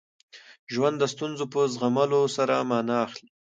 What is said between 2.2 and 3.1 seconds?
سره مانا